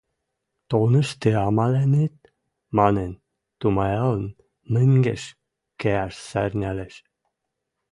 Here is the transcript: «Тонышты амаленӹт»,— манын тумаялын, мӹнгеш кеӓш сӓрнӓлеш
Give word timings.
«Тонышты 0.69 1.29
амаленӹт»,— 1.47 2.15
манын 2.77 3.11
тумаялын, 3.59 4.25
мӹнгеш 4.73 5.23
кеӓш 5.81 6.13
сӓрнӓлеш 6.29 6.95